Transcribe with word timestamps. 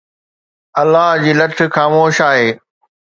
الله 0.81 1.05
جي 1.25 1.33
لٺ 1.41 1.57
خاموش 1.77 2.23
آهي. 2.31 2.49